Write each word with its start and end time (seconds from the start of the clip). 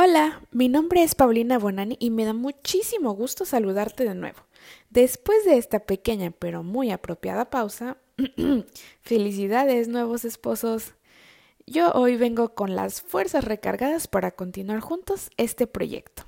Hola, 0.00 0.42
mi 0.52 0.68
nombre 0.68 1.02
es 1.02 1.16
Paulina 1.16 1.58
Bonani 1.58 1.96
y 1.98 2.10
me 2.10 2.24
da 2.24 2.32
muchísimo 2.32 3.14
gusto 3.14 3.44
saludarte 3.44 4.04
de 4.04 4.14
nuevo. 4.14 4.38
Después 4.90 5.44
de 5.44 5.56
esta 5.56 5.80
pequeña 5.80 6.30
pero 6.30 6.62
muy 6.62 6.92
apropiada 6.92 7.50
pausa, 7.50 7.96
felicidades 9.02 9.88
nuevos 9.88 10.24
esposos. 10.24 10.94
Yo 11.66 11.90
hoy 11.94 12.16
vengo 12.16 12.54
con 12.54 12.76
las 12.76 13.02
fuerzas 13.02 13.42
recargadas 13.42 14.06
para 14.06 14.30
continuar 14.30 14.78
juntos 14.78 15.30
este 15.36 15.66
proyecto. 15.66 16.27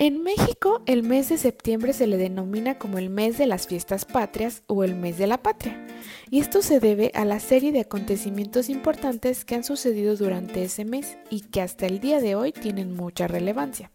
En 0.00 0.22
México, 0.22 0.80
el 0.86 1.02
mes 1.02 1.28
de 1.28 1.36
septiembre 1.36 1.92
se 1.92 2.06
le 2.06 2.16
denomina 2.16 2.78
como 2.78 2.96
el 2.96 3.10
mes 3.10 3.36
de 3.36 3.44
las 3.44 3.66
fiestas 3.66 4.06
patrias 4.06 4.62
o 4.66 4.82
el 4.82 4.94
mes 4.94 5.18
de 5.18 5.26
la 5.26 5.42
patria, 5.42 5.86
y 6.30 6.40
esto 6.40 6.62
se 6.62 6.80
debe 6.80 7.12
a 7.14 7.26
la 7.26 7.38
serie 7.38 7.70
de 7.70 7.80
acontecimientos 7.80 8.70
importantes 8.70 9.44
que 9.44 9.56
han 9.56 9.62
sucedido 9.62 10.16
durante 10.16 10.62
ese 10.62 10.86
mes 10.86 11.18
y 11.28 11.42
que 11.42 11.60
hasta 11.60 11.84
el 11.84 12.00
día 12.00 12.22
de 12.22 12.34
hoy 12.34 12.52
tienen 12.52 12.96
mucha 12.96 13.28
relevancia, 13.28 13.90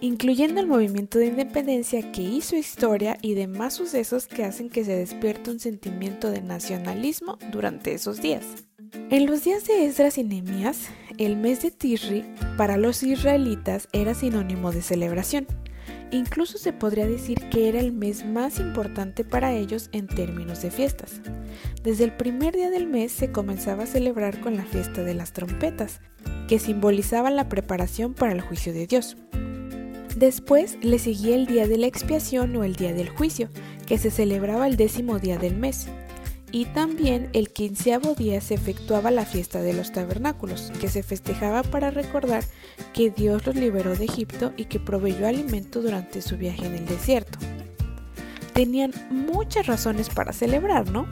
incluyendo 0.00 0.60
el 0.60 0.66
movimiento 0.66 1.18
de 1.18 1.26
independencia 1.26 2.10
que 2.10 2.22
hizo 2.22 2.56
historia 2.56 3.18
y 3.20 3.34
demás 3.34 3.74
sucesos 3.74 4.28
que 4.28 4.44
hacen 4.44 4.70
que 4.70 4.82
se 4.86 4.96
despierte 4.96 5.50
un 5.50 5.60
sentimiento 5.60 6.30
de 6.30 6.40
nacionalismo 6.40 7.36
durante 7.52 7.92
esos 7.92 8.22
días. 8.22 8.46
En 8.92 9.26
los 9.26 9.44
días 9.44 9.66
de 9.66 9.86
Esdras 9.86 10.18
y 10.18 10.24
Nehemías, 10.24 10.88
el 11.18 11.36
mes 11.36 11.62
de 11.62 11.70
Tishri 11.70 12.24
para 12.56 12.76
los 12.76 13.02
israelitas 13.02 13.88
era 13.92 14.14
sinónimo 14.14 14.72
de 14.72 14.82
celebración. 14.82 15.46
Incluso 16.10 16.58
se 16.58 16.72
podría 16.72 17.06
decir 17.06 17.38
que 17.50 17.68
era 17.68 17.78
el 17.78 17.92
mes 17.92 18.24
más 18.24 18.58
importante 18.58 19.22
para 19.24 19.52
ellos 19.52 19.90
en 19.92 20.08
términos 20.08 20.62
de 20.62 20.72
fiestas. 20.72 21.20
Desde 21.84 22.04
el 22.04 22.12
primer 22.12 22.54
día 22.54 22.70
del 22.70 22.88
mes 22.88 23.12
se 23.12 23.30
comenzaba 23.30 23.84
a 23.84 23.86
celebrar 23.86 24.40
con 24.40 24.56
la 24.56 24.64
fiesta 24.64 25.04
de 25.04 25.14
las 25.14 25.32
trompetas, 25.32 26.00
que 26.48 26.58
simbolizaba 26.58 27.30
la 27.30 27.48
preparación 27.48 28.14
para 28.14 28.32
el 28.32 28.40
juicio 28.40 28.72
de 28.72 28.86
Dios. 28.88 29.16
Después 30.16 30.78
le 30.82 30.98
seguía 30.98 31.36
el 31.36 31.46
día 31.46 31.68
de 31.68 31.78
la 31.78 31.86
expiación 31.86 32.56
o 32.56 32.64
el 32.64 32.74
día 32.74 32.92
del 32.92 33.08
juicio, 33.08 33.50
que 33.86 33.98
se 33.98 34.10
celebraba 34.10 34.66
el 34.66 34.76
décimo 34.76 35.20
día 35.20 35.38
del 35.38 35.56
mes 35.56 35.86
y 36.52 36.64
también 36.66 37.28
el 37.32 37.50
quinceavo 37.50 38.14
día 38.14 38.40
se 38.40 38.54
efectuaba 38.54 39.10
la 39.10 39.24
fiesta 39.24 39.60
de 39.62 39.72
los 39.72 39.92
tabernáculos, 39.92 40.72
que 40.80 40.88
se 40.88 41.02
festejaba 41.02 41.62
para 41.62 41.90
recordar 41.90 42.44
que 42.92 43.10
Dios 43.10 43.46
los 43.46 43.56
liberó 43.56 43.94
de 43.94 44.04
Egipto 44.04 44.52
y 44.56 44.64
que 44.64 44.80
proveyó 44.80 45.26
alimento 45.26 45.80
durante 45.80 46.22
su 46.22 46.36
viaje 46.36 46.66
en 46.66 46.74
el 46.74 46.86
desierto. 46.86 47.38
Tenían 48.52 48.92
muchas 49.10 49.66
razones 49.66 50.08
para 50.10 50.32
celebrar, 50.32 50.90
¿no? 50.90 51.06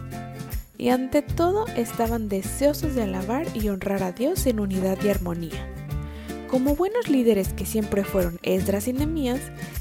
Y 0.77 0.91
ante 0.91 1.23
todo 1.23 1.67
estaban 1.77 2.29
deseosos 2.29 2.95
de 2.95 3.03
alabar 3.03 3.47
y 3.55 3.69
honrar 3.69 4.03
a 4.03 4.13
Dios 4.13 4.47
en 4.47 4.61
unidad 4.61 4.99
y 5.03 5.09
armonía. 5.09 5.78
Como 6.49 6.75
buenos 6.75 7.09
líderes 7.09 7.53
que 7.53 7.67
siempre 7.67 8.05
fueron 8.05 8.39
Esdras 8.43 8.89
y 8.89 8.95
Nehemías, 8.95 9.41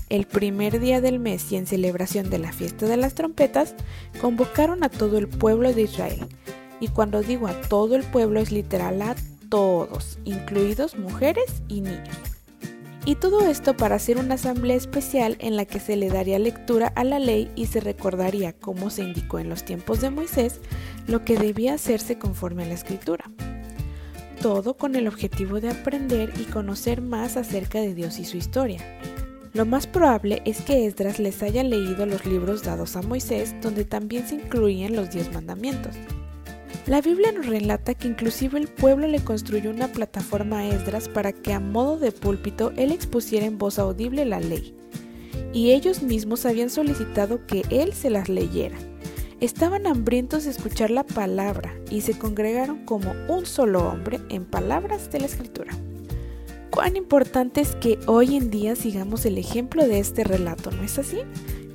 el 0.10 0.28
primer 0.28 0.82
día 0.82 1.00
del 1.00 1.18
mes 1.18 1.50
y 1.50 1.56
en 1.56 1.66
celebración 1.66 2.30
de 2.30 2.40
la 2.40 2.52
fiesta 2.52 2.88
de 2.88 2.98
las 2.98 3.14
trompetas, 3.14 3.74
convocaron 4.20 4.84
a 4.84 4.90
todo 4.90 5.18
el 5.18 5.30
pueblo 5.30 5.72
de 5.72 5.84
Israel. 5.84 6.28
Y 6.82 6.90
cuando 6.90 7.22
digo 7.22 7.48
a 7.48 7.54
todo 7.62 7.96
el 7.96 8.04
pueblo 8.04 8.42
es 8.42 8.52
literal 8.52 9.02
a 9.02 9.16
todos, 9.48 10.20
incluidos 10.26 10.98
mujeres 10.98 11.64
y 11.70 11.80
niños. 11.80 12.18
Y 13.06 13.16
todo 13.16 13.48
esto 13.48 13.78
para 13.78 13.96
hacer 13.96 14.18
una 14.18 14.36
asamblea 14.36 14.76
especial 14.76 15.38
en 15.40 15.56
la 15.56 15.64
que 15.64 15.80
se 15.80 15.96
le 15.96 16.10
daría 16.10 16.38
lectura 16.38 16.92
a 16.98 17.06
la 17.06 17.20
ley 17.20 17.50
y 17.56 17.68
se 17.68 17.80
recordaría, 17.80 18.52
como 18.52 18.90
se 18.90 19.04
indicó 19.04 19.40
en 19.40 19.48
los 19.48 19.64
tiempos 19.64 20.02
de 20.02 20.10
Moisés, 20.10 20.60
lo 21.08 21.24
que 21.24 21.38
debía 21.38 21.76
hacerse 21.76 22.20
conforme 22.20 22.64
a 22.64 22.68
la 22.68 22.74
escritura 22.74 23.32
todo 24.42 24.76
con 24.76 24.96
el 24.96 25.08
objetivo 25.08 25.60
de 25.60 25.70
aprender 25.70 26.32
y 26.40 26.44
conocer 26.44 27.02
más 27.02 27.38
acerca 27.38 27.80
de 27.80 27.94
Dios 27.94 28.20
y 28.20 28.26
su 28.26 28.38
historia. 28.38 28.80
Lo 29.54 29.66
más 29.66 29.88
probable 29.88 30.42
es 30.46 30.62
que 30.62 30.86
Esdras 30.86 31.20
les 31.20 31.42
haya 31.42 31.64
leído 31.64 32.06
los 32.06 32.26
libros 32.26 32.64
dados 32.64 32.96
a 32.96 33.02
Moisés, 33.02 33.56
donde 33.62 33.86
también 33.86 34.28
se 34.28 34.36
incluían 34.36 34.96
los 34.96 35.10
diez 35.10 35.34
mandamientos. 35.34 35.96
La 36.86 37.02
Biblia 37.02 37.32
nos 37.32 37.48
relata 37.48 37.94
que 37.96 38.08
inclusive 38.08 38.60
el 38.60 38.68
pueblo 38.68 39.08
le 39.08 39.20
construyó 39.20 39.72
una 39.72 39.88
plataforma 39.88 40.60
a 40.60 40.68
Esdras 40.68 41.10
para 41.10 41.34
que 41.34 41.54
a 41.54 41.60
modo 41.60 41.98
de 41.98 42.12
púlpito 42.12 42.72
él 42.78 42.92
expusiera 42.92 43.46
en 43.46 43.58
voz 43.58 43.80
audible 43.80 44.26
la 44.26 44.40
ley, 44.40 44.76
y 45.54 45.72
ellos 45.72 46.04
mismos 46.04 46.46
habían 46.46 46.70
solicitado 46.70 47.46
que 47.46 47.64
él 47.70 47.94
se 47.94 48.10
las 48.10 48.30
leyera. 48.30 48.78
Estaban 49.40 49.86
hambrientos 49.86 50.46
de 50.46 50.50
escuchar 50.50 50.90
la 50.90 51.04
palabra 51.04 51.76
y 51.92 52.02
se 52.02 52.18
congregaron 52.18 52.86
como 52.86 53.14
un 53.28 53.46
solo 53.46 53.88
hombre 53.88 54.20
en 54.30 54.46
palabras 54.46 55.12
de 55.12 55.20
la 55.20 55.28
escritura. 55.28 55.74
Cuán 56.72 56.96
importante 56.96 57.62
es 57.62 57.76
que 57.76 58.00
hoy 58.08 58.36
en 58.36 58.50
día 58.50 58.76
sigamos 58.76 59.28
el 59.28 59.38
ejemplo 59.38 59.88
de 59.88 60.00
este 60.00 60.24
relato, 60.24 60.72
¿no 60.72 60.82
es 60.82 60.98
así? 60.98 61.20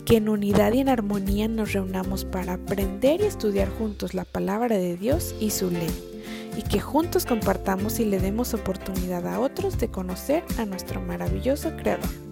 Que 0.05 0.17
en 0.17 0.29
unidad 0.29 0.73
y 0.73 0.81
en 0.81 0.89
armonía 0.89 1.47
nos 1.47 1.73
reunamos 1.73 2.25
para 2.25 2.55
aprender 2.55 3.21
y 3.21 3.27
estudiar 3.27 3.71
juntos 3.71 4.13
la 4.13 4.25
palabra 4.25 4.77
de 4.77 4.97
Dios 4.97 5.33
y 5.39 5.51
su 5.51 5.71
ley, 5.71 6.21
y 6.57 6.63
que 6.63 6.81
juntos 6.81 7.27
compartamos 7.27 8.01
y 8.01 8.05
le 8.05 8.19
demos 8.19 8.55
oportunidad 8.55 9.25
a 9.29 9.39
otros 9.39 9.79
de 9.79 9.89
conocer 9.89 10.43
a 10.59 10.65
nuestro 10.65 11.01
maravilloso 11.01 11.71
Creador. 11.77 12.32